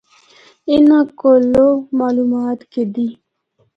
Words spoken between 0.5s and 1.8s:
اُنّاں کولو